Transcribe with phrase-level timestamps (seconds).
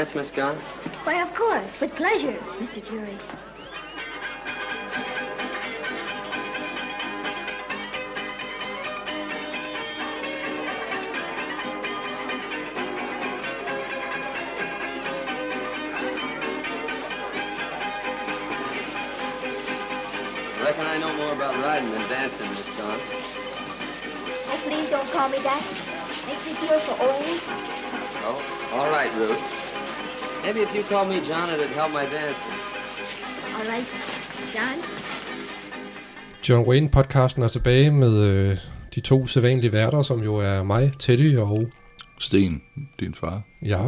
[0.00, 0.56] dance, Miss Gunn?
[1.04, 2.82] Why, of course, with pleasure, Mr.
[2.88, 3.18] Drury.
[20.62, 23.00] Reckon I know more about riding than dancing, Miss Gunn.
[24.48, 25.62] Oh, please don't call me that.
[26.26, 27.40] Makes me feel so old.
[28.22, 29.59] Oh, all right, Ruth.
[30.44, 32.56] Maybe if you called me John, it'd help my dancing.
[33.56, 33.86] All right,
[34.54, 34.76] John.
[36.48, 38.58] John Wayne-podcasten er tilbage med øh,
[38.94, 41.66] de to sædvanlige værter, som jo er mig, Teddy og
[42.18, 42.62] Sten,
[43.00, 43.42] din far.
[43.62, 43.78] Ja,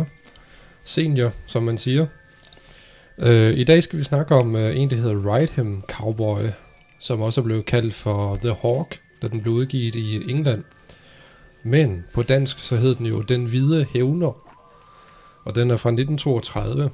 [0.84, 2.06] senior, som man siger.
[3.18, 6.42] Øh, I dag skal vi snakke om øh, en, der hedder Ride Him Cowboy,
[6.98, 10.64] som også blev kaldt for The Hawk, da den blev udgivet i England.
[11.62, 14.51] Men på dansk så hed den jo Den Hvide Hævner,
[15.44, 16.90] og den er fra 1932.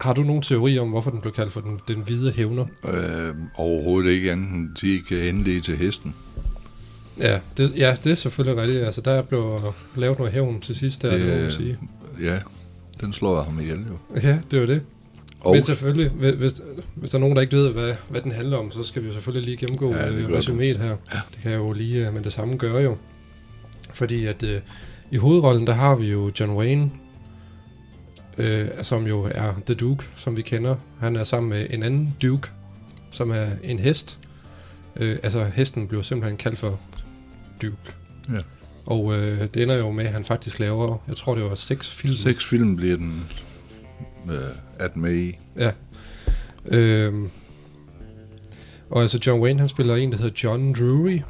[0.00, 2.64] Har du nogen teori om, hvorfor den blev kaldt for Den, den Hvide Hævner?
[2.84, 6.14] Øh, overhovedet ikke andet end de kan henlede til hesten.
[7.18, 8.84] Ja det, ja, det er selvfølgelig rigtigt.
[8.84, 9.60] Altså, der blev
[9.96, 11.78] lavet noget hævn til sidst, der, det, det må man sige.
[12.22, 12.38] Ja,
[13.00, 14.20] den slår jeg ham ihjel jo.
[14.22, 14.82] Ja, det var det.
[15.40, 16.62] Og Men selvfølgelig, hvis,
[16.94, 19.06] hvis, der er nogen, der ikke ved, hvad, hvad den handler om, så skal vi
[19.06, 20.96] jo selvfølgelig lige gennemgå Ja, det gør resuméet her.
[21.14, 21.20] Ja.
[21.30, 22.96] Det kan jeg jo lige uh, med det samme gøre jo.
[23.92, 24.48] Fordi at uh,
[25.10, 26.90] i hovedrollen, der har vi jo John Wayne,
[28.38, 30.76] uh, som jo er The Duke, som vi kender.
[31.00, 32.48] Han er sammen med en anden Duke,
[33.10, 34.18] som er en hest.
[35.00, 36.80] Uh, altså hesten bliver simpelthen kaldt for
[37.62, 37.76] Duke.
[38.28, 38.40] Ja.
[38.86, 41.90] Og uh, det ender jo med, at han faktisk laver, jeg tror det var seks
[41.90, 42.14] film.
[42.14, 43.24] seks film bliver den
[44.30, 44.38] øh,
[44.78, 45.38] at med i.
[45.56, 45.70] Ja.
[46.66, 47.30] Øhm,
[48.90, 51.20] og altså John Wayne, han spiller en, der hedder John Drury.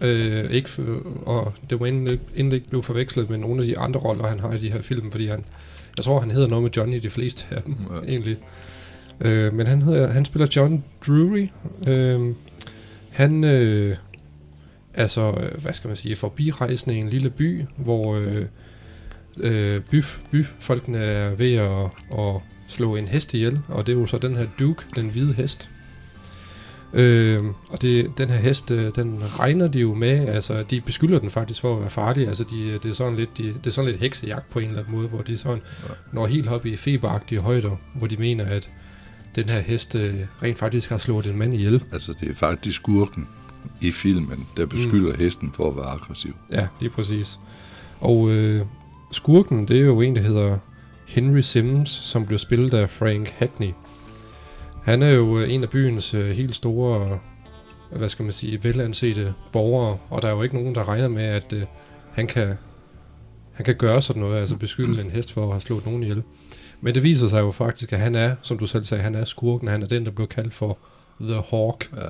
[0.00, 0.82] Øh, ikke for,
[1.26, 4.40] og det var inden det ikke blev forvekslet med nogle af de andre roller, han
[4.40, 5.44] har i de her film, fordi han,
[5.96, 8.10] jeg tror, han hedder noget med Johnny de fleste af dem, Ja.
[8.12, 8.36] egentlig.
[9.20, 11.46] Øh, men han, hedder, han spiller John Drury.
[11.88, 12.34] Øh,
[13.10, 13.96] han, øh,
[14.94, 18.46] altså, øh, hvad skal man sige, forbirejsende i en lille by, hvor øh,
[19.36, 21.84] øh, by, byfolkene er ved at,
[22.18, 22.34] at
[22.68, 25.68] slå en hest ihjel, og det er jo så den her Duke, den hvide hest.
[26.92, 27.40] Øh,
[27.70, 31.30] og det, den her hest, øh, den regner de jo med, altså de beskylder den
[31.30, 33.90] faktisk for at være farlig, altså de, det, er sådan lidt, de, det er sådan
[33.90, 35.94] lidt heksejagt på en eller anden måde, hvor de sådan Ja.
[36.12, 38.70] når helt op i feberagtige højder, hvor de mener, at
[39.36, 41.82] den her hest øh, rent faktisk har slået en mand ihjel.
[41.92, 43.28] Altså, det er faktisk skurken
[43.80, 45.18] i filmen, der beskylder mm.
[45.18, 46.34] hesten for at være aggressiv.
[46.50, 47.38] Ja, lige præcis.
[48.00, 48.62] Og øh,
[49.12, 50.58] skurken, det er jo en, der hedder
[51.06, 53.70] Henry Sims, som blev spillet af Frank Hackney.
[54.82, 57.18] Han er jo øh, en af byens øh, helt store,
[57.90, 61.24] hvad skal man sige, velansete borgere, og der er jo ikke nogen, der regner med,
[61.24, 61.62] at øh,
[62.12, 62.56] han kan
[63.52, 66.22] han kan gøre sådan noget, altså beskylde en hest for at have slået nogen ihjel.
[66.80, 69.24] Men det viser sig jo faktisk, at han er, som du selv sagde, han er
[69.24, 70.78] skurken, han er den, der blev kaldt for
[71.20, 71.90] The Hawk.
[71.96, 72.08] Ja.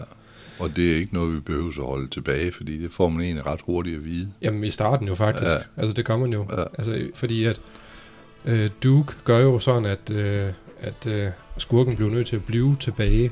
[0.59, 3.47] Og det er ikke noget, vi behøver at holde tilbage, fordi det får man egentlig
[3.47, 4.33] ret hurtigt at vide.
[4.43, 5.51] Jamen i starten jo faktisk.
[5.51, 5.57] Ja.
[5.77, 6.47] Altså det gør man jo.
[6.51, 6.63] Ja.
[6.79, 7.61] Altså fordi at
[8.45, 12.77] øh, Duke gør jo sådan, at, øh, at øh, skurken bliver nødt til at blive
[12.81, 13.31] tilbage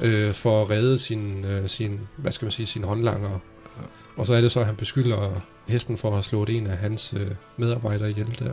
[0.00, 0.06] Ja.
[0.06, 3.30] øh, for at redde sin, øh, sin, hvad skal man sige, sin håndlanger.
[3.30, 3.82] Ja.
[4.16, 6.76] Og så er det så, at han beskylder hesten for at have slået en af
[6.76, 8.52] hans øh, medarbejdere ihjel der.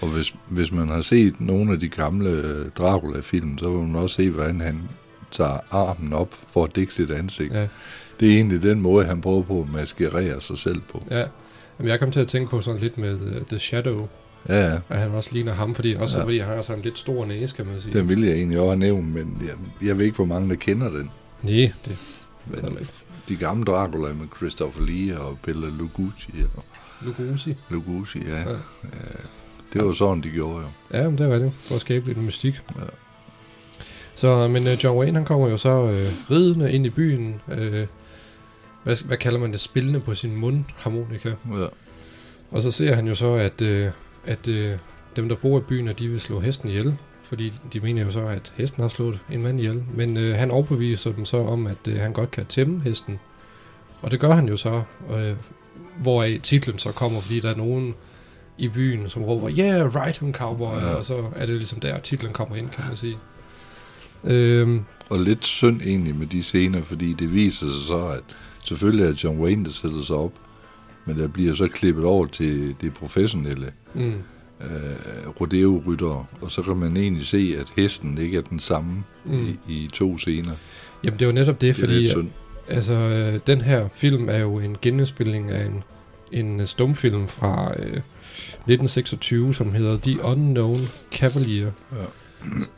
[0.00, 3.96] Og hvis, hvis man har set nogle af de gamle øh, Dracula-film, så vil man
[4.02, 4.88] også se, hvordan han
[5.30, 7.52] tager armen op for at dække sit ansigt.
[7.52, 7.68] Ja.
[8.20, 11.02] Det er egentlig den måde, han prøver på at maskerere sig selv på.
[11.10, 11.24] Ja.
[11.78, 14.08] Jamen, jeg kom til at tænke på sådan lidt med uh, The Shadow,
[14.48, 14.78] Ja, ja.
[14.88, 16.24] at han også ligner ham, fordi også Ja.
[16.24, 17.98] fordi han har sådan en lidt stor næse, kan man sige.
[17.98, 20.56] Den ville jeg egentlig også have nævnt, men jeg, jeg ved ikke, hvor mange der
[20.56, 21.10] kender den.
[21.42, 21.98] Nej, det
[22.46, 22.78] Men
[23.28, 26.64] de gamle Dracula med Christopher Lee og Bela Lugosi og
[27.00, 27.56] Lugosi.
[27.70, 28.38] Lugosi, ja.
[28.38, 28.50] Ja.
[28.50, 28.56] ja.
[29.72, 30.98] Det var sådan, de gjorde jo.
[30.98, 31.52] Ja, men det var det.
[31.56, 32.60] For at skabe lidt mystik.
[32.76, 32.82] Ja.
[34.14, 37.40] Så, men uh, John Wayne, han kommer jo så uh, ridende ind i byen.
[37.48, 37.86] Uh,
[38.82, 39.60] hvad, hvad kalder man det?
[39.60, 41.28] Spillende på sin mundharmonika.
[41.28, 41.66] Ja.
[42.50, 43.92] Og så ser han jo så, at, uh,
[44.24, 44.78] at uh,
[45.16, 46.96] dem, der bor i byen, at de vil slå hesten ihjel.
[47.22, 49.84] Fordi de mener jo så, at hesten har slået en mand ihjel.
[49.94, 53.18] Men uh, han overbeviser dem så om, at uh, han godt kan tæmme hesten.
[54.02, 54.82] Og det gør han jo så.
[55.08, 55.36] Uh,
[56.02, 57.94] hvoraf titlen så kommer, fordi der er nogen
[58.58, 60.94] i byen, som råber, yeah, ride him cowboy, ja.
[60.94, 63.18] og så er det ligesom der, titlen kommer ind, kan man sige.
[64.24, 68.22] Øhm, Og lidt synd egentlig med de scener, fordi det viser sig så, at
[68.64, 70.32] selvfølgelig er John Wayne, der sætter sig op,
[71.06, 74.02] men der bliver så klippet over til det professionelle mm,
[74.60, 79.46] øh, rodeo-ryttere, og så kan man egentlig se, at hesten ikke er den samme Mm.
[79.68, 80.52] i, i to scener.
[81.04, 82.28] jamen det er jo netop det, Det fordi synd.
[82.68, 85.82] altså, øh, den her film er jo en genindspilning af en,
[86.32, 88.00] en stumfilm fra øh,
[88.66, 90.78] 1926, som hedder The Unknown
[91.12, 91.70] Cavalier.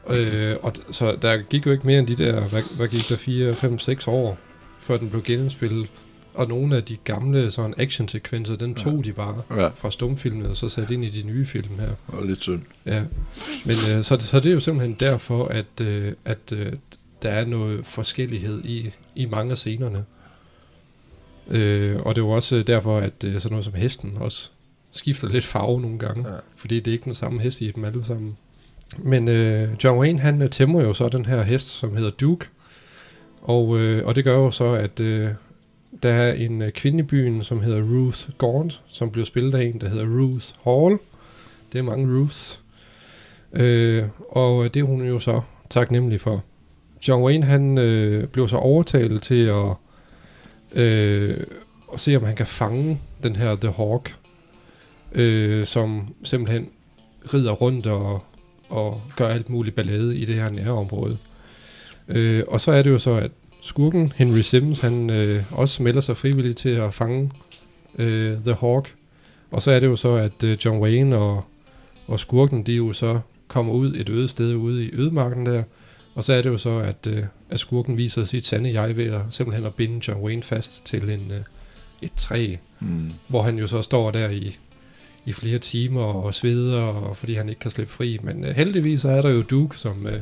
[0.09, 0.21] Ja.
[0.21, 3.17] Øh, og så der gik jo ikke mere end de der, hvad, hvad gik der,
[3.17, 4.38] 4, 5, 6 år,
[4.81, 5.88] før den blev genindspillet.
[6.34, 10.56] Og nogle af de gamle sådan actionsekvenser, den tog de bare Ja, fra stumfilmen, og
[10.56, 11.88] så satte ind i de nye film her.
[12.08, 12.62] var lidt synd.
[12.86, 13.02] Ja,
[13.64, 16.72] men øh, så, så det er jo simpelthen derfor, at, øh, at øh,
[17.22, 20.04] der er noget forskellighed i, i mange af scenerne.
[21.50, 24.50] Øh, og det er jo også derfor, at øh, sådan noget som hesten også
[24.92, 26.34] skifter lidt farve nogle gange, Ja.
[26.34, 26.40] ja.
[26.56, 28.37] fordi det er ikke den samme hest i dem alle sammen.
[28.98, 32.46] Men øh, John Wayne, han øh, tæmmer jo så den her hest, som hedder Duke,
[33.42, 35.30] og, øh, og det gør jo så, at øh,
[36.02, 39.64] der er en øh, kvinde i byen, som hedder Ruth Gaunt, som bliver spillet af
[39.64, 40.99] en, der hedder Ruth Hall.
[41.73, 42.61] Det er mange Ruths.
[43.52, 46.44] Øh, og øh, det er hun jo så taknemmelig for.
[47.08, 49.75] John Wayne, han øh, blev så overtalt til at,
[50.82, 51.37] øh,
[51.93, 54.14] at se, om han kan fange den her The Hawk,
[55.12, 56.69] øh, som simpelthen
[57.35, 58.25] rider rundt og,
[58.69, 61.19] og gør alt muligt ballade i det her nærområde.
[62.08, 63.31] Øh, og så er det jo så, at
[63.64, 67.31] skurken Henry Sims, han øh, også melder sig frivilligt til at fange
[67.99, 68.94] øh, The Hawk.
[69.50, 71.44] Og så er det jo så, at øh, John Wayne og,
[72.06, 75.62] og skurken, de jo så kommer ud et øde sted ude i ødemarken der.
[76.14, 79.06] Og så er det jo så, at, øh, at skurken viser sit sande jeg ved
[79.12, 81.40] at simpelthen at binde John Wayne fast til en, øh,
[82.02, 83.12] et træ, Mm.
[83.28, 84.56] hvor han jo så står der i,
[85.26, 88.19] i flere timer og sveder, og fordi han ikke kan slippe fri.
[88.22, 90.20] Men øh, heldigvis så er der jo Duke, som øh,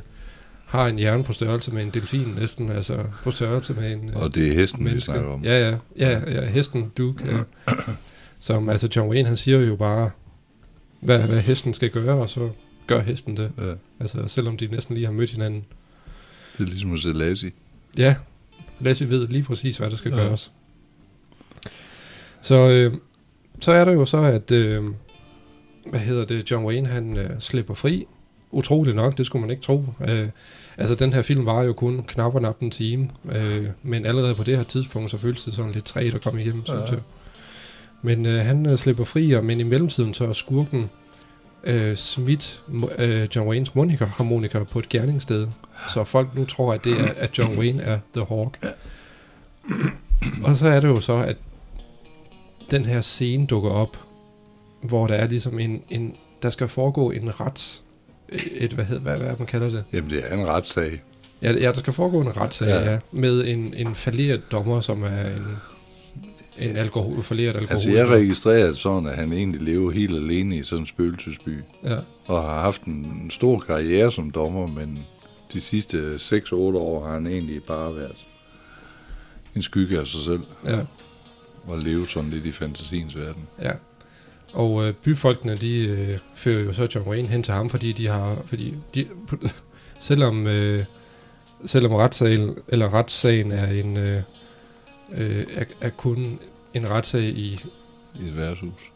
[0.72, 4.16] har en hjerne på størrelse med en delfin næsten, altså på størrelse med en øh,
[4.16, 5.04] Og det er hesten, vi menneske.
[5.04, 5.44] snakker om.
[5.44, 7.72] Ja, ja, ja, ja, hesten Duke, ja.
[8.40, 10.10] Som, altså John Wayne, han siger jo bare,
[11.00, 12.50] hvad, hvad hesten skal gøre, og så
[12.86, 13.50] gør hesten det.
[13.58, 15.64] Ja, Altså, selvom de næsten lige har mødt hinanden.
[16.58, 17.52] det er ligesom at se Lassie.
[17.98, 18.14] Ja,
[18.80, 20.16] Lassie ved lige præcis, hvad der skal ja.
[20.16, 20.52] gøres.
[22.42, 22.94] Så, øh,
[23.60, 24.84] så er der jo så, at, øh,
[25.90, 28.06] hvad hedder det, John Wayne, han øh, slipper fri.
[28.50, 29.84] Utroligt nok, det skulle man ikke tro.
[30.08, 30.28] Øh,
[30.78, 34.34] altså, den her film var jo kun knap og nap en time, øh, men allerede
[34.34, 36.94] på det her tidspunkt, så føltes det sådan lidt træt at komme hjem, synes Ja.
[36.94, 37.02] jeg.
[38.02, 40.90] Men øh, han øh, slipper fri, og, men i mellemtiden så er skurken
[41.64, 42.62] øh, smidt
[42.98, 45.46] øh, John Waynes monika harmonika på et gerningssted.
[45.88, 48.58] Så folk nu tror, at det er, at John Wayne er The Hawk.
[50.44, 51.36] Og så er det jo så, at
[52.70, 53.96] den her scene dukker op,
[54.82, 57.81] hvor der er ligesom en, en der skal foregå en ret,
[58.54, 59.84] et, hvad, hedder, hvad, hvad man kalder det?
[59.92, 61.02] Jamen, det er en retssag.
[61.42, 62.90] Ja, ja der skal foregå en retssag, Ja.
[62.92, 62.98] ja.
[63.12, 65.46] med en, en falderet dommer, som er en,
[66.58, 67.72] en alkohol, falderet alkohol.
[67.74, 71.58] Altså, jeg registrerer det sådan, at han egentlig lever helt alene i sådan en spøgelsesby.
[71.84, 71.96] Ja,
[72.26, 74.98] Og har haft en stor karriere som dommer, men
[75.52, 78.16] de sidste 6-8 år har han egentlig bare været
[79.56, 80.40] en skygge af sig selv.
[80.66, 80.78] ja.
[81.68, 83.48] Og levet sådan lidt i fantasiens verden.
[83.62, 83.70] Ja.
[84.52, 88.06] Og øh, byfolkene, de øh, fører jo så John Wayne hen til ham, fordi de
[88.08, 89.06] har, fordi de,
[90.00, 90.84] selvom, øh,
[91.66, 94.22] selvom retssagen, eller retssagen er en, øh,
[95.14, 96.38] øh, er, er kun
[96.74, 97.64] en retssag i,
[98.20, 98.90] I et værtshus.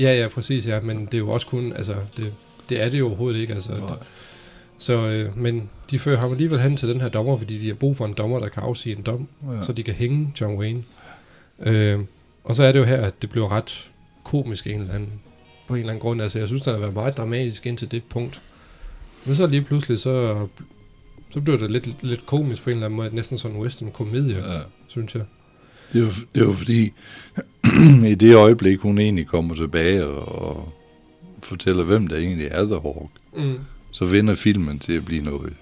[0.00, 2.32] ja ja, præcis ja, men det er jo også kun, altså, det,
[2.68, 3.96] det er det jo overhovedet ikke, altså, Nej.
[4.78, 7.74] så, øh, men de fører ham alligevel hen til den her dommer, fordi de har
[7.74, 9.62] brug for en dommer, der kan afsige en dom, Ja.
[9.62, 10.82] så de kan hænge John Wayne.
[11.60, 11.98] Øh,
[12.44, 13.90] og så er det jo her, at det bliver ret
[14.26, 15.12] komisk en eller anden,
[15.68, 16.22] på en eller anden grund.
[16.22, 18.40] Altså, jeg synes, det har været meget dramatisk indtil det punkt.
[19.26, 20.46] Men så lige pludselig, så,
[21.30, 23.90] så blev det lidt, lidt komisk på en eller anden måde, næsten sådan en western
[23.90, 24.36] komedie.
[24.36, 24.58] Ja.
[24.88, 25.24] synes jeg.
[25.92, 26.92] Det var, det var fordi,
[28.12, 30.72] i det øjeblik, hun egentlig kommer tilbage og, og
[31.42, 33.58] fortæller, hvem der egentlig er The Hawk, Mm.
[33.92, 35.52] så vender filmen til at blive noget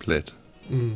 [0.00, 0.34] plat.
[0.70, 0.92] Mm.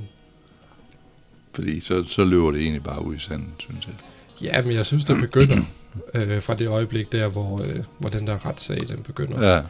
[1.53, 3.95] Fordi så, så løber det egentlig bare ud i sanden, synes jeg.
[4.43, 5.57] Ja, men jeg synes, det begynder
[6.15, 9.55] øh, fra det øjeblik der, hvor, øh, hvor den der retssag, den begynder.
[9.55, 9.61] Ja,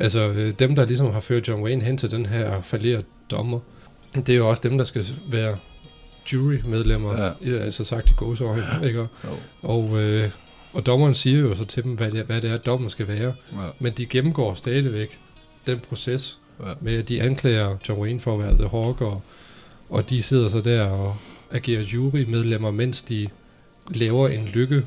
[0.00, 3.60] Altså, øh, dem, der ligesom har ført John Wayne hen til den her falderede dommer,
[4.14, 5.56] det er jo også dem, der skal være
[6.32, 7.50] jurymedlemmer, Ja.
[7.52, 7.58] ja.
[7.58, 8.98] altså sagt i gåseøjne, ikke?
[8.98, 9.06] jo.
[9.62, 10.30] Og, øh,
[10.72, 13.34] og dommeren siger jo så til dem, hvad det, hvad det er, dommen skal være.
[13.52, 15.18] Ja, Men de gennemgår stadigvæk
[15.66, 16.72] den proces ja.
[16.80, 19.22] med, at de anklager John Wayne for at være The Hawk, og,
[19.88, 21.16] og de sidder så der og
[21.50, 23.28] agerer jurymedlemmer, mens de
[23.94, 24.82] laver en lykke,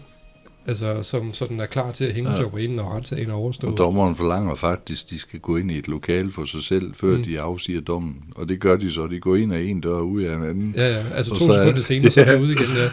[0.68, 2.38] altså som sådan er klar til at hænge Ja.
[2.42, 2.46] ja.
[2.48, 3.72] Wayne, når retssagen er overstået.
[3.74, 6.94] Og dommeren forlanger faktisk, at de skal gå ind i et lokal for sig selv,
[6.96, 7.24] før mm.
[7.24, 8.16] De afsiger dommen.
[8.36, 9.08] Og det gør de så.
[9.08, 10.74] De går ind af en dør og ud af en anden.
[10.78, 12.90] Ja, ja, altså Og to så er- sekunder senere, så er det ude igen, ja.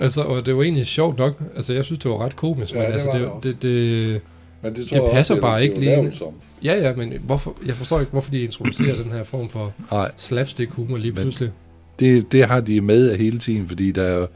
[0.00, 2.78] Altså, og det var egentlig sjovt nok, altså jeg synes, det var ret komisk, Ja,
[2.78, 3.48] men det altså, var det, det også.
[3.48, 4.20] det, det,
[4.62, 6.12] Men det passer bare ikke lige.
[6.12, 6.28] Som.
[6.64, 10.10] ja, ja, men hvorfor, jeg forstår ikke, hvorfor de introducerer den her form for Nej,
[10.16, 11.50] slapstick humor lige Men- pludselig.
[11.98, 14.26] det, det har de med af hele tiden, fordi der er,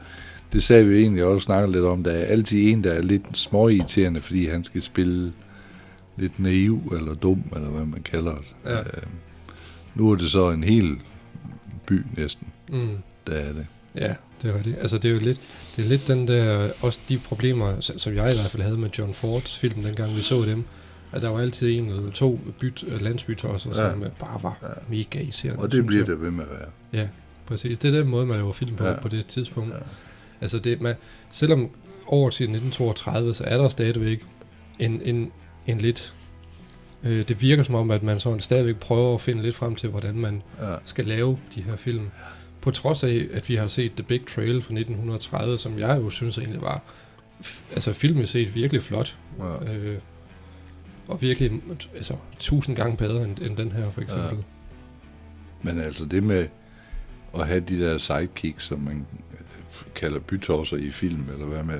[0.53, 3.37] det sagde vi egentlig også snakket lidt om, der er altid en, der er lidt
[3.37, 5.33] småirriterende, fordi han skal spille
[6.17, 8.47] lidt naiv eller dum, eller hvad man kalder det.
[8.71, 8.79] Ja.
[8.79, 8.85] Øh,
[9.95, 10.97] nu er det så en hel
[11.85, 12.89] by næsten, Mm.
[13.27, 13.67] der er det.
[13.95, 14.77] Ja, det er rigtigt.
[14.79, 15.39] Altså, det er jo lidt,
[15.75, 18.89] det er lidt den der, også de problemer, som jeg i hvert fald havde med
[18.97, 20.63] John Fords film, dengang vi så dem,
[21.11, 23.85] at der var altid en eller to byt, øh, landsbytosser, Ja.
[23.87, 23.93] ja.
[23.93, 24.67] som øh, bare var ja.
[24.89, 25.61] mega irriterende.
[25.63, 26.07] Og det bliver jeg.
[26.07, 26.49] det ved med at
[26.93, 27.07] være.
[27.45, 28.89] Præcis, det er den måde, man laver film på Ja.
[28.91, 28.99] ja.
[29.01, 29.69] på det tidspunkt.
[29.73, 29.75] Ja.
[30.41, 30.95] Altså, det, man,
[31.31, 31.69] selvom
[32.07, 34.25] over til 1932, så er der stadigvæk
[34.79, 35.31] en, en,
[35.67, 36.13] en lidt...
[37.03, 39.89] Øh, det virker som om, at man sådan stadigvæk prøver at finde lidt frem til,
[39.89, 40.75] hvordan man Ja.
[40.85, 42.09] skal lave de her film.
[42.61, 46.09] På trods af, at vi har set The Big Trail fra 1930, som jeg jo
[46.09, 46.81] synes egentlig var,
[47.71, 49.17] altså filmisk set virkelig flot.
[49.39, 49.73] Ja.
[49.73, 49.97] Øh,
[51.07, 51.51] og virkelig
[51.95, 54.37] altså, tusind gange bedre end, end den her, for eksempel.
[54.37, 55.71] Ja.
[55.71, 56.47] Men altså det med
[57.37, 59.05] at have de der sidekicks, som man
[59.95, 61.79] kalder bytosser i film, eller hvad med,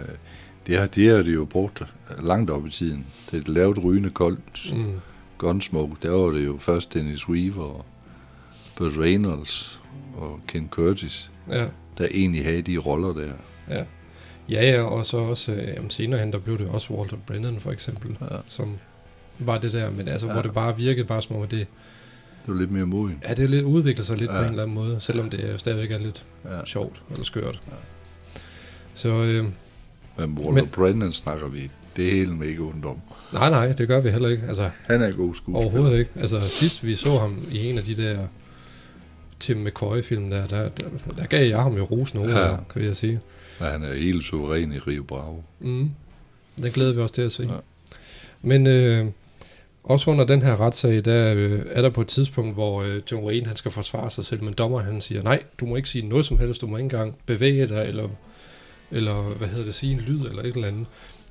[0.68, 1.84] det har, det har de jo brugt
[2.24, 3.06] langt op i tiden.
[3.32, 5.00] Det er lavet rygende koldt Mm.
[5.38, 7.86] Gunsmoke, der var det jo først Dennis Weaver og
[8.78, 9.82] Burt Reynolds
[10.18, 11.66] og Ken Curtis, Ja.
[11.98, 13.34] der egentlig havde de roller der.
[13.70, 13.84] Ja.
[14.50, 17.60] Ja, ja, og så også, øh, jamen senere hen, der blev det også Walter Brennan
[17.60, 18.38] for eksempel, Ja.
[18.48, 18.78] som
[19.40, 20.34] var det der, men altså, ja.
[20.34, 21.68] Hvor det bare virkede bare som om, det,
[22.46, 23.20] Det var lidt mere moden.
[23.28, 24.38] ja, det er lidt udviklet sig lidt ja.
[24.38, 26.66] På en eller anden måde, selvom det er stadigvæk er lidt Ja.
[26.66, 27.60] sjovt eller skørt.
[27.68, 27.76] Ja.
[28.96, 29.54] Så øh, Men
[30.30, 32.98] Walter Men- Brennan snakker vi det hele med ikke ondt om.
[33.34, 34.44] nej, nej, det gør vi heller ikke.
[34.48, 35.60] Altså, Han er en god skuespiller.
[35.60, 36.12] overhovedet ikke.
[36.16, 38.20] Altså, sidst vi så ham i en af de der
[39.40, 40.84] Tim McCoy-film der, der, der,
[41.18, 42.56] der gav jeg ham jo rosen over, Ja.
[42.74, 43.20] kan jeg sige.
[43.62, 45.42] Ja, han er helt suveræn i Rio Bravo.
[45.60, 45.90] Mm.
[46.64, 47.44] Den glæder vi os til at se.
[47.44, 47.50] Ja.
[48.42, 49.08] Men øh,
[49.84, 53.26] også under den her retssag, der øh, er der på et tidspunkt, hvor øh, John
[53.26, 56.08] Wayne han skal forsvare sig selv, men dommer han siger, nej, du må ikke sige
[56.08, 58.08] noget som helst, du må ikke engang bevæge dig, eller,
[58.92, 60.86] eller hvad hedder det, sige en lyd, eller et eller andet.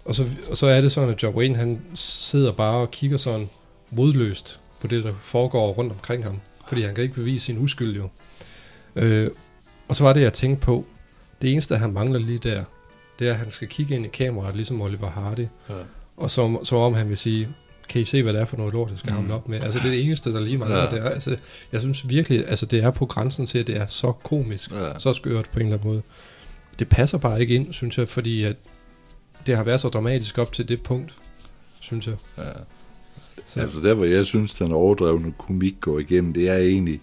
[0.05, 3.17] Og så, og så er det sådan, at John Wayne han sidder bare og kigger
[3.17, 3.49] sådan
[3.91, 7.97] modløst på det, der foregår rundt omkring ham, fordi han kan ikke bevise sin uskyld
[7.97, 8.09] jo.
[8.97, 9.31] Øh,
[9.89, 10.85] og så var det, jeg tænkte på,
[11.43, 12.65] det eneste, han mangler lige der,
[13.19, 15.75] det er, at han skal kigge ind i kameraet, ligesom Oliver Hardy, Ja.
[16.17, 17.49] og som, som om han vil sige,
[17.91, 19.63] kan I se, hvad det er for noget lort, jeg skal hamle op med?
[19.63, 20.95] Altså, det er det eneste, der lige mangler Ja.
[20.97, 21.03] ja.
[21.03, 21.09] der.
[21.11, 21.37] Altså,
[21.73, 24.99] jeg synes virkelig, altså, det er på grænsen til, at det er så komisk, Ja.
[24.99, 26.03] så skørt på en eller anden måde.
[26.79, 28.57] Det passer bare ikke ind, synes jeg, fordi at
[29.47, 31.15] det har været så dramatisk op til det punkt,
[31.81, 32.15] synes jeg.
[32.39, 32.43] Ja.
[33.47, 37.01] Så, Altså der, hvor jeg synes, den overdrevne komik går igennem, det er egentlig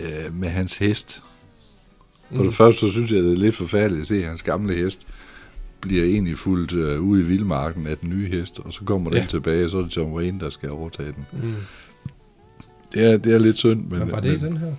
[0.00, 1.20] øh, med hans hest.
[2.34, 2.46] For Mm.
[2.46, 5.06] det første, så synes jeg, det er lidt forfærdeligt at se, hans gamle hest
[5.82, 9.18] bliver egentlig fuldt øh, ude i vildmarken af den nye hest, og så kommer den
[9.18, 9.26] Ja.
[9.26, 11.26] tilbage, og så er det John Wayne, der skal overtage den.
[11.42, 11.54] mm.
[12.94, 13.98] Det er, det er lidt synd, men...
[13.98, 14.72] Men, var det men, den her?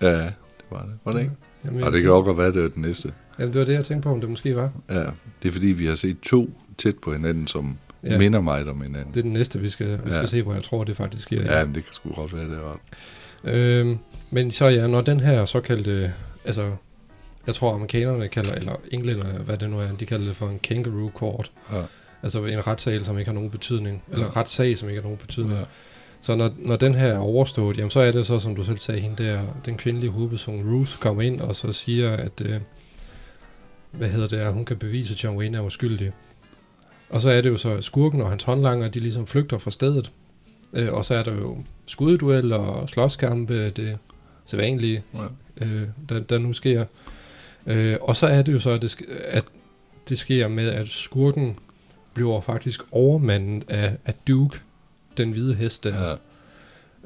[0.00, 0.32] Ja, det
[0.70, 0.92] var det.
[1.04, 1.32] Var det ikke?
[1.64, 3.12] Jamen, Og det kan også godt være, det er den næste.
[3.38, 4.70] Jamen, det var det, jeg tænkte på, om det måske var.
[4.90, 5.04] Ja,
[5.42, 8.10] det er fordi, vi har set to tæt på hinanden, som ja.
[8.12, 8.18] Ja.
[8.18, 9.08] minder mig om hinanden.
[9.14, 10.26] Det er den næste, vi skal, vi skal Ja.
[10.26, 11.42] se, hvor jeg tror, det faktisk sker.
[11.58, 12.58] Ja, men det kan sgu godt være, det
[13.44, 13.54] ret.
[13.54, 13.98] Øhm,
[14.30, 16.12] men så ja, når den her såkaldte,
[16.44, 16.70] altså,
[17.46, 20.58] jeg tror amerikanerne kalder, eller englænderne, hvad det nu er, de kalder det for en
[20.58, 21.50] kangaroo court.
[21.72, 21.82] Ja.
[22.22, 24.02] Altså en retssag, som ikke har nogen betydning.
[24.12, 24.32] Eller Ja.
[24.40, 25.58] retssag, som ikke har nogen betydning.
[25.58, 25.64] Ja.
[26.20, 28.78] Så når, når den her er overstået, jamen så er det så, som du selv
[28.78, 32.60] sagde, hende der, den kvindelige hovedperson Ruth kommer ind og så siger, at, øh,
[33.90, 36.12] hvad hedder det, at hun kan bevise, at John Wayne er uskyldig.
[37.10, 40.10] Og så er det jo så, skurken og hans håndlanger, de ligesom flygter fra stedet.
[40.72, 43.98] Øh, og så er der jo skuddueller og slåskampe, det
[44.44, 45.02] sædvanlige,
[45.60, 45.64] Ja.
[45.66, 46.84] øh, der, der nu sker.
[47.66, 49.44] Øh, og så er det jo så, at det, at
[50.08, 51.56] det sker med, at skurken
[52.14, 54.58] bliver faktisk overmandet af, af Duke,
[55.16, 56.16] den hvide hest der,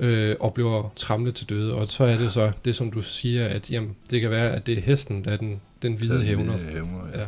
[0.00, 0.06] Ja.
[0.06, 1.74] øh, og bliver tramlet til døde.
[1.74, 4.66] Og så er det så det, som du siger, at jamen, det kan være, at
[4.66, 6.58] det er hesten, der er den, den hvide Den hævner.
[6.58, 7.20] hævner, ja.
[7.20, 7.26] Ja.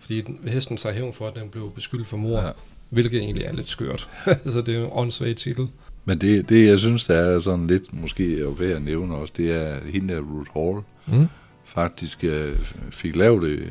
[0.00, 2.50] Fordi den, hesten tager hævn for, at den blev beskyldt for mord, Ja.
[2.90, 4.08] hvilket egentlig er lidt skørt.
[4.52, 5.68] så det er jo en åndssvag titel.
[6.04, 9.34] Men det, det, jeg synes, der er sådan lidt måske at være at nævne også,
[9.36, 10.82] det er hende der Ruth Hall,
[11.20, 11.26] Mm.
[11.68, 12.56] Faktisk øh,
[12.90, 13.70] fik lavet øh,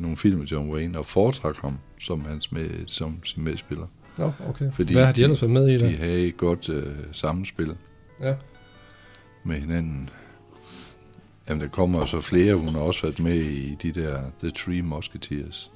[0.00, 3.86] nogle film med John Wayne, og foretrak ham som, hans med, som sin medspiller.
[4.18, 4.72] Nå, okay.
[4.72, 5.98] Fordi Hvad har de de- ellers været med i De det?
[5.98, 7.76] havde et godt øh, sammenspil
[8.22, 8.34] Ja.
[9.44, 10.08] med hinanden.
[11.48, 12.54] Jamen, der kommer så flere.
[12.54, 15.70] Hun har også været med i de der The Three Musketeers.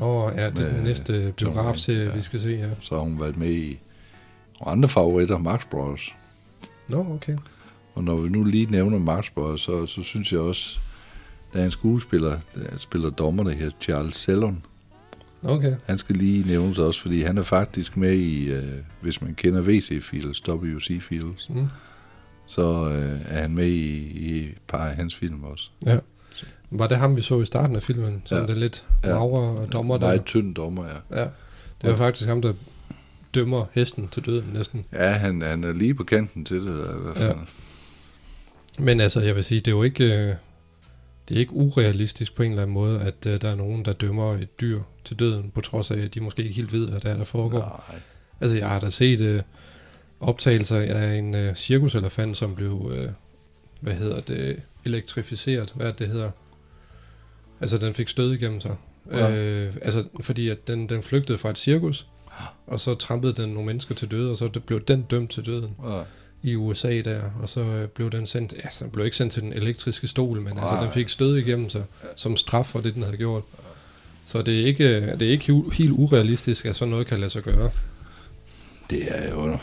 [0.00, 2.14] Åh, oh, ja, det er den næste biografserie, ja.
[2.16, 2.68] vi skal se, ja.
[2.80, 3.78] Så har hun været med i
[4.60, 6.14] og andre favoritter, Max Bros.
[6.90, 7.36] Nå, okay.
[7.96, 10.78] Og når vi nu lige nævner Bros, så, så synes jeg også,
[11.52, 14.62] der er en skuespiller, der spiller dommer, der hedder Charles Sellon.
[15.44, 15.74] Okay.
[15.86, 19.60] Han skal lige nævnes også, fordi han er faktisk med i, øh, hvis man kender
[19.62, 21.66] WC Fields, WC Fields, Mm.
[22.46, 25.70] så øh, er han med i, i et par af hans film også.
[26.70, 28.22] Var det ham, vi så i starten af filmen?
[28.24, 28.46] Som Ja.
[28.46, 29.08] den lidt Ja.
[29.18, 30.06] magre dommer der?
[30.06, 31.20] Meget tynd dommer, ja.
[31.20, 31.28] Ja.
[31.82, 32.52] Det var faktisk ham, der
[33.34, 34.84] dømmer hesten til døden næsten.
[34.92, 37.28] Ja, han, han er lige på kanten til det, i hvert fald.
[37.28, 37.34] Ja.
[38.78, 40.34] Men altså, jeg vil sige, det er jo ikke, øh,
[41.28, 43.92] det er ikke urealistisk på en eller anden måde, at øh, der er nogen, der
[43.92, 47.00] dømmer et dyr til døden, på trods af, at de måske ikke helt ved, hvad
[47.00, 47.84] der er, der foregår.
[47.88, 48.00] Nej.
[48.40, 49.42] Altså, jeg har da set øh,
[50.20, 53.08] optagelser af en øh, cirkuselefant, som blev, øh,
[53.80, 56.30] hvad hedder det, elektrificeret, hvad det, hedder?
[57.60, 58.76] Altså, den fik stød igennem sig.
[59.12, 59.36] Ja.
[59.36, 62.06] Øh, altså, fordi at den, den flygtede fra et cirkus,
[62.66, 65.76] og så trampede den nogle mennesker til døde, og så blev den dømt til døden
[65.84, 66.02] Ja.
[66.42, 69.32] I USA der, og så øh, blev den sendt, ja, så den blev ikke sendt
[69.32, 70.82] til den elektriske stol, men altså, Nej.
[70.82, 71.84] den fik stød igennem sig,
[72.16, 73.42] som straf for det, den havde gjort.
[74.26, 77.42] Så det er ikke, det er ikke helt urealistisk, at sådan noget kan lade sig
[77.42, 77.70] gøre.
[78.90, 79.58] Det er jo...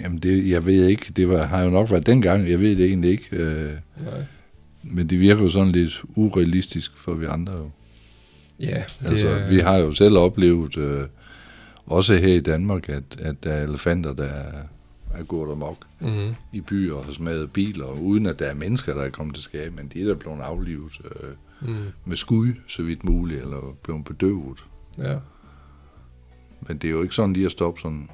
[0.00, 1.12] Jamen, det, jeg ved ikke.
[1.16, 2.50] Det var, har jo nok været dengang.
[2.50, 3.26] Jeg ved det egentlig ikke.
[3.30, 4.24] Øh, Nej.
[4.82, 7.70] men det virker jo sådan lidt urealistisk for vi andre jo.
[8.60, 11.06] Ja, det Altså, er, vi har jo selv oplevet, øh,
[11.86, 14.52] også her i Danmark, at, at der er elefanter, der er,
[15.16, 19.02] er gået amok mm, i byer og smadret biler, uden at der er mennesker, der
[19.02, 22.82] er kommet til skade, men de er der blevet aflivet øh, mm, med skud, så
[22.82, 24.64] vidt muligt, eller blevet bedøvet.
[24.98, 25.18] ja.
[26.68, 28.10] Men det er jo ikke sådan lige at stoppe sådan en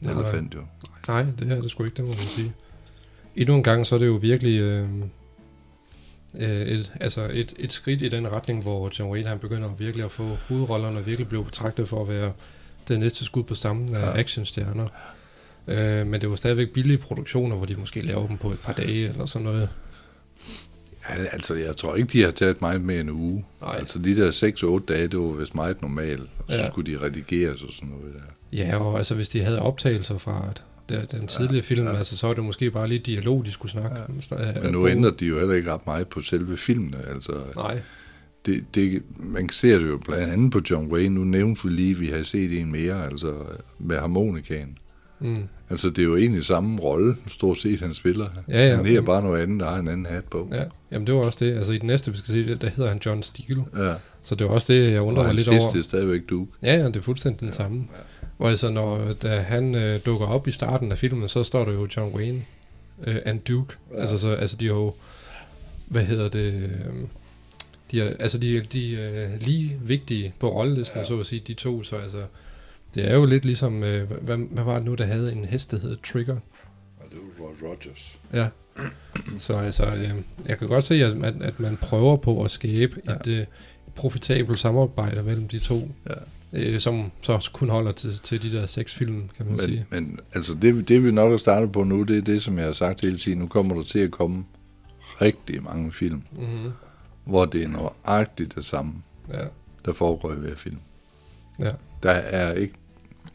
[0.00, 0.12] Nej.
[0.12, 0.60] elefant, jo.
[1.08, 2.52] Nej, det er det sgu ikke, det må man sige.
[3.36, 4.88] Endnu en gang, så er det jo virkelig øh,
[6.34, 10.04] øh, et, altså et, et skridt i den retning, hvor John Wayne han begynder virkelig
[10.04, 12.32] at få hovedrollerne og virkelig blive betragtet for at være
[12.88, 14.18] det næste skud på stammen af ja.
[14.20, 14.88] actionstjerner.
[15.68, 18.72] Øh, men det var stadigvæk billige produktioner, hvor de måske laver dem på et par
[18.72, 19.68] dage eller sådan noget.
[21.10, 23.44] Ja, altså, jeg tror ikke, de har taget meget mere end en uge.
[23.60, 23.76] Nej.
[23.78, 26.22] Altså, de der 6-8 dage, det var vist meget normalt.
[26.38, 26.66] Og så Ja.
[26.66, 28.56] skulle de redigeres og sådan noget der.
[28.58, 31.90] Ja, og altså hvis de havde optagelser fra et, der, den tidlige ja, film, ja.
[31.92, 31.96] ja.
[31.98, 33.96] altså så var det måske bare lige dialog, de skulle snakke.
[34.30, 34.60] Ja.
[34.62, 36.98] Men nu ændrer de jo heller ikke ret meget på selve filmene.
[37.08, 37.80] Altså, Nej,
[38.46, 41.14] det, det, man ser det jo blandt andet på John Wayne.
[41.14, 43.34] Nu nævnte vi lige, at vi har set en mere, altså
[43.78, 44.78] med harmonikaen.
[45.22, 45.42] Mm.
[45.70, 48.26] Altså, det er jo egentlig samme rolle, stort set, han spiller.
[48.48, 48.76] Ja, ja.
[48.76, 50.48] Han her bare noget andet, der har en anden hat på.
[50.52, 50.64] ja.
[50.90, 51.56] Jamen det var også det.
[51.56, 53.64] Altså i den næste, vi skal se, der hedder han John Steele.
[53.78, 53.94] ja.
[54.24, 55.76] Så det var også det, jeg undrer Og mig lidt over.
[55.76, 56.52] er stadigvæk Duke.
[56.62, 57.76] Ja, ja, det er fuldstændig den samme.
[57.92, 57.98] ja.
[58.36, 61.72] Hvor altså, når da han øh, dukker op i starten af filmen, så står der
[61.72, 62.40] jo John Wayne
[63.06, 63.74] øh, and Duke.
[63.90, 63.94] Ja.
[63.96, 64.00] Ja.
[64.00, 64.94] Altså, så, altså, de er jo,
[65.88, 66.70] hvad hedder det, øh,
[67.90, 71.00] de er, altså, de, er- de er lige vigtige på rollelisten, Ja.
[71.00, 71.06] ja.
[71.08, 72.18] så at sige, de to, så altså,
[72.94, 75.70] det er jo lidt ligesom, øh, hvad, hvad var det nu, der havde en hest,
[75.70, 76.36] der hed Trigger?
[76.98, 78.18] Og det var Rod Rogers.
[78.32, 78.48] Ja.
[79.38, 80.10] Så altså, øh,
[80.46, 83.12] jeg kan godt se, at, at, at man prøver på at skabe Ja.
[83.12, 83.46] et, øh,
[83.94, 86.14] profitabelt samarbejde mellem de to, Ja.
[86.52, 89.86] øh, som så kun holder til, til de der seks film, kan man Men, sige.
[89.90, 92.64] men altså, det, det vi nok har startet på nu, det er det, som jeg
[92.66, 93.38] har sagt hele tiden.
[93.38, 94.44] Nu kommer der til at komme
[95.20, 96.70] rigtig mange film, Mm-hmm.
[97.24, 98.92] hvor det er nøjagtigt det samme,
[99.32, 99.44] Ja,
[99.84, 100.78] der foregår i hver film.
[101.60, 101.70] ja,
[102.02, 102.74] Der er ikke...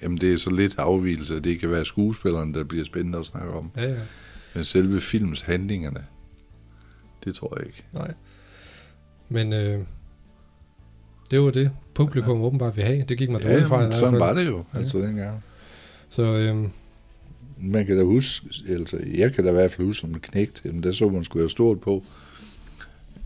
[0.01, 1.39] Jamen, det er så lidt afvielse.
[1.39, 3.71] Det kan være skuespilleren, der bliver spændende at snakke om.
[3.77, 3.95] ja, ja,
[4.55, 6.03] Men selve films handlingerne,
[7.23, 7.83] det tror jeg ikke.
[7.93, 8.13] nej.
[9.29, 9.81] Men øh,
[11.31, 12.43] det var det, publikum ja.
[12.43, 13.05] åbenbart vil have.
[13.10, 13.77] Det gik man ja, fra.
[13.77, 14.79] hvert sådan var det jo, Ja.
[14.79, 15.43] altså dengang.
[16.10, 16.55] Så øh,
[17.57, 20.62] Man kan da huske, altså jeg kan da i hvert fald huske som en knægt,
[20.65, 22.03] jamen der så man skulle have stort på,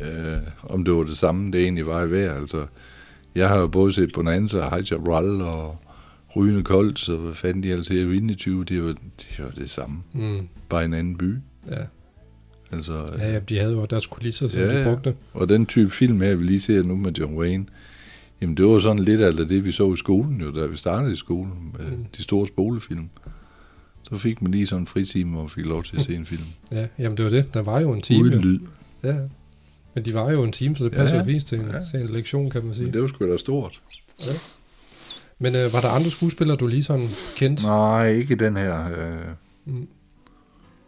[0.01, 2.33] øh, om det var det samme, det egentlig var i hver.
[2.33, 2.65] Altså,
[3.35, 5.77] jeg har jo både set Bonanza og High Chaparral og
[6.35, 9.69] Rygende Koldt, så hvad fanden de altså her i 20, det var, det var det
[9.69, 9.97] samme.
[10.13, 11.35] mm, Bare en anden by.
[11.71, 11.75] ja.
[12.73, 14.89] Altså, ja, ja, de havde jo deres kulisser, som Ja, ja, de ja.
[14.93, 15.15] brugte.
[15.33, 17.65] Og den type film her, vi lige ser nu med John Wayne,
[18.41, 21.13] jamen det var sådan lidt af det, vi så i skolen jo, da vi startede
[21.13, 22.05] i skolen med Mm.
[22.17, 23.09] de store spolefilm.
[24.03, 26.43] Så fik man lige sådan en fritime og fik lov til at se en film.
[26.71, 27.53] Ja, jamen det var det.
[27.53, 28.23] Der var jo en time.
[28.23, 28.59] Uden lyd.
[29.03, 29.15] Ja,
[29.95, 31.21] men de var jo en time, så det Ja, passer ja.
[31.23, 31.77] jo vist til en, Ja.
[31.77, 31.85] ja.
[31.91, 32.85] til en lektion, kan man sige.
[32.85, 33.81] Men det var sgu da stort.
[35.41, 37.63] Men øh, var der andre skuespillere, du lige sådan kendte?
[37.63, 38.85] Nej, ikke den her.
[38.85, 39.25] Øh.
[39.65, 39.87] Mm.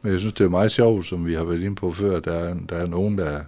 [0.01, 2.19] Men jeg synes, det er meget sjovt, som vi har været inde på før.
[2.19, 3.41] Der er, der er nogen, der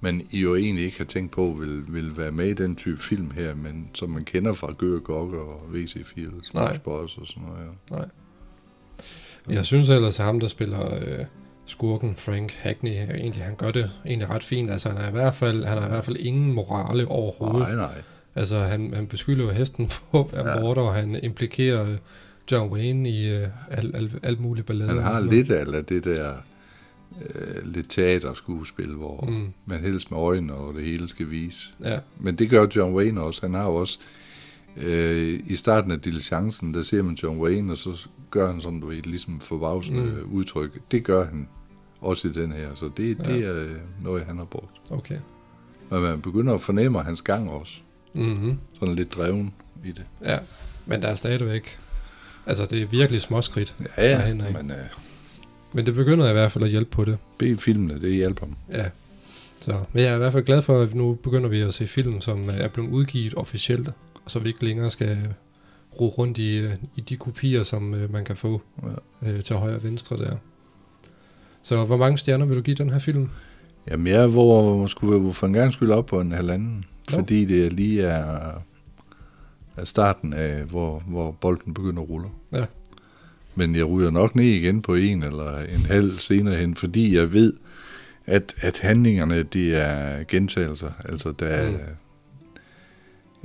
[0.00, 3.02] man I jo egentlig ikke har tænkt på, vil, vil være med i den type
[3.02, 6.76] film her, men som man kender fra Gør Gokke og VC4, Nej.
[6.76, 8.08] Sports og sådan noget.
[9.48, 9.54] Ja.
[9.54, 11.24] Jeg synes ellers, at ham, der spiller øh,
[11.66, 14.70] skurken, Frank Hackney, egentlig, han gør det egentlig ret fint.
[14.70, 17.60] Altså, han har i hvert fald, han har i hvert fald ingen morale overhovedet.
[17.60, 18.02] Nej, nej.
[18.34, 20.60] Altså, han, han beskylder jo hesten for at være Ja.
[20.60, 21.98] morder, og han implikerer øh,
[22.52, 24.88] John Wayne i øh, alt al, alt muligt ballade.
[24.88, 26.34] Han har lidt af det der
[27.34, 29.52] øh, lidt teaterskuespil, hvor mm.
[29.66, 31.68] Man helst med øjnene og det hele skal vise.
[31.84, 33.40] Ja, Men det gør John Wayne også.
[33.42, 33.98] Han har jo også
[34.76, 38.80] øh, i starten af diligencen, der ser man John Wayne, og så gør han sådan,
[38.80, 40.08] du ved, ligesom forbavsende mm.
[40.08, 40.32] Mm.
[40.32, 40.78] udtryk.
[40.90, 41.48] Det gør han
[42.00, 43.46] også i den her, så det, det Ja.
[43.46, 43.70] er øh,
[44.02, 44.80] noget, han har brugt.
[44.90, 45.18] okay.
[45.90, 47.80] Men man begynder at fornemme hans gang også.
[48.14, 48.58] Mm-hmm.
[48.78, 49.52] Sådan lidt dreven
[49.84, 50.04] i det.
[50.24, 50.38] Ja,
[50.86, 51.78] men der er stadigvæk...
[52.46, 53.74] Altså, det er virkelig småskridt.
[53.98, 54.76] Ja, ja, men uh,
[55.72, 57.18] Men det begynder i hvert fald at hjælpe på det.
[57.38, 58.56] B-filmene, det hjælper ham.
[58.72, 58.84] Ja.
[59.60, 61.86] Så, men jeg er i hvert fald glad for, at nu begynder vi at se
[61.86, 63.88] film, som er blevet udgivet officielt,
[64.24, 65.18] og så vi ikke længere skal
[66.00, 68.62] rode rundt i, øh, i de kopier, som øh, man kan få
[69.22, 69.30] Ja.
[69.30, 70.36] øh, til højre og venstre der.
[71.62, 73.28] Så hvor mange stjerner vil du give den her film?
[73.90, 77.18] Jamen, jeg hvor, skulle hvor for en gang skyld op på en halvanden, Nå.
[77.18, 78.50] fordi det lige er,
[79.76, 82.28] er starten af, hvor, hvor bolden begynder at rulle.
[82.52, 82.64] Ja.
[83.54, 87.32] Men jeg ryger nok ned igen på en eller en halv senere hen, fordi jeg
[87.32, 87.52] ved,
[88.26, 90.90] at, at handlingerne, det er gentagelser.
[91.04, 91.76] Altså, der er, Mm.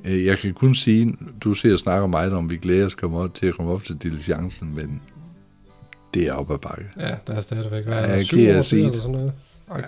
[0.05, 3.17] Øh, Jeg kan kun sige, du ser og snakker meget om, vi glæder os komme
[3.17, 5.01] op, til at komme op til diligencen, men
[6.13, 6.85] det er op ad bakke.
[6.99, 9.33] Ja, der er stadigvæk hvad, Ja, syv kan år eller sådan noget.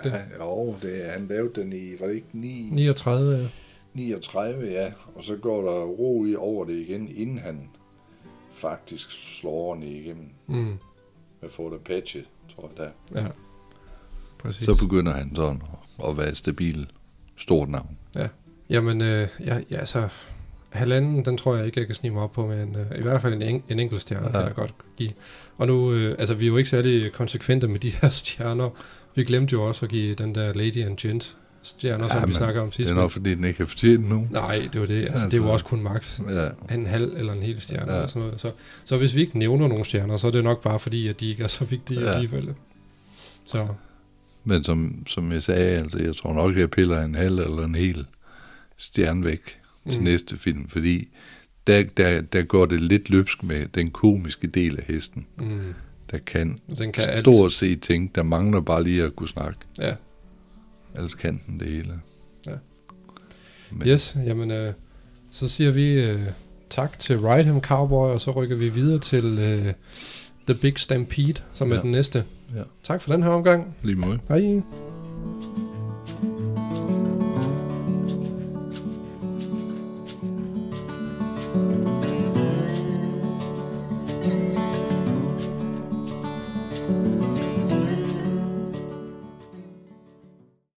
[0.04, 3.46] Ja, jo, det er, han lavede den i, var det ikke 9, 39, ja.
[3.94, 7.68] 39, ja, og så går der ro i over det igen, inden han
[8.52, 10.78] faktisk slår ordentligt igennem Mm,
[11.40, 12.24] med Fort Apache,
[12.54, 13.20] tror jeg der.
[13.22, 13.26] ja.
[14.38, 14.64] Præcis.
[14.66, 15.62] Så begynder han sådan
[16.08, 16.86] at, være et stabil,
[17.36, 17.98] stort navn.
[18.70, 20.08] Jamen, øh, ja, ja, altså,
[20.70, 23.22] halvanden, den tror jeg ikke, jeg kan snige mig op på, men øh, i hvert
[23.22, 24.32] fald en, en, en enkelt stjerne ja.
[24.32, 24.38] Ja.
[24.38, 25.12] kan jeg godt give.
[25.58, 28.70] Og nu, øh, altså, vi er jo ikke særlig konsekvente med de her stjerner.
[29.14, 31.36] Vi glemte jo også at give den der Lady and Gent
[31.68, 32.90] stjerner, ja, som vi snakker om Det sidst.
[32.90, 34.28] er nok, fordi den ikke har fortjent nu.
[34.30, 35.04] Nej, det var det.
[35.04, 35.52] Altså, det er jo Altså.
[35.52, 37.90] også kun max Ja, en halv eller en hel stjerne.
[37.92, 37.96] Ja.
[37.96, 38.40] Eller sådan noget.
[38.40, 38.50] Så,
[38.84, 41.30] så hvis vi ikke nævner nogle stjerner, så er det nok bare fordi, at de
[41.30, 42.10] ikke er så vigtige ja.
[42.10, 42.54] Alligevel.
[43.44, 43.66] Så
[44.44, 47.74] men som, som jeg sagde, altså, jeg tror nok, jeg piller en halv eller en
[47.74, 48.06] hel
[48.76, 49.58] stjerne væk
[49.90, 50.04] til Mm.
[50.04, 51.08] næste film, fordi
[51.66, 55.74] der, der, der går det lidt løbsk med den komiske del af hesten, mm,
[56.10, 57.24] der kan, den kan alt.
[57.24, 59.58] stort set ting, der mangler bare lige at kunne snakke.
[59.78, 59.94] Ja.
[60.94, 62.00] Ellers kan den det hele.
[62.46, 62.52] Ja.
[63.70, 64.72] Men, Yes, jamen øh,
[65.30, 66.20] så siger vi øh,
[66.70, 69.74] tak til Ride Cowboy, og så rykker vi videre til øh,
[70.46, 71.76] The Big Stampede, som ja.
[71.76, 72.24] er den næste.
[72.54, 72.62] Ja.
[72.82, 73.76] Tak for den her omgang.
[73.82, 74.18] Lige måde.
[74.28, 74.62] Hej.